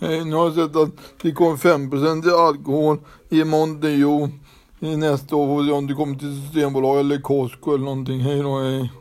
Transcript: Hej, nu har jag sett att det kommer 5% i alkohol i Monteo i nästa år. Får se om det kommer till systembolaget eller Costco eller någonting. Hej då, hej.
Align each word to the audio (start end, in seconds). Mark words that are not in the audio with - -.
Hej, 0.00 0.24
nu 0.24 0.36
har 0.36 0.44
jag 0.44 0.54
sett 0.54 0.76
att 0.76 0.90
det 1.22 1.32
kommer 1.32 1.56
5% 1.56 2.28
i 2.28 2.30
alkohol 2.30 2.98
i 3.28 3.44
Monteo 3.44 4.28
i 4.80 4.96
nästa 4.96 5.36
år. 5.36 5.46
Får 5.46 5.66
se 5.66 5.72
om 5.72 5.86
det 5.86 5.94
kommer 5.94 6.14
till 6.14 6.42
systembolaget 6.42 7.00
eller 7.00 7.20
Costco 7.20 7.74
eller 7.74 7.84
någonting. 7.84 8.20
Hej 8.20 8.42
då, 8.42 8.58
hej. 8.58 8.92